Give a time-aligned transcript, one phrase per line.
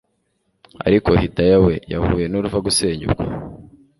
[0.87, 3.23] ariko Hidaya we yahuye nuruva gusenya ubwo